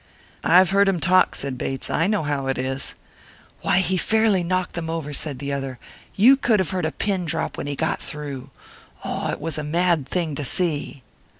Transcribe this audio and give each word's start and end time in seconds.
"I've 0.43 0.71
heard 0.71 0.89
him 0.89 0.99
talk," 0.99 1.35
said 1.35 1.59
Bates. 1.59 1.87
"I 1.87 2.07
know 2.07 2.23
how 2.23 2.47
it 2.47 2.57
is." 2.57 2.95
"Why, 3.61 3.77
he 3.81 3.97
fairly 3.97 4.41
knocked 4.41 4.73
them 4.73 4.89
over!" 4.89 5.13
said 5.13 5.37
the 5.37 5.53
other. 5.53 5.77
"You 6.15 6.37
could 6.37 6.59
have 6.59 6.71
heard 6.71 6.85
a 6.85 6.91
pin 6.91 7.23
drop 7.25 7.55
when 7.55 7.67
he 7.67 7.75
got 7.75 7.99
through. 7.99 8.49
Oh, 9.05 9.29
it 9.29 9.39
was 9.39 9.59
a 9.59 9.63
mad 9.63 10.07
thing 10.09 10.33
to 10.33 10.43
see!" 10.43 11.03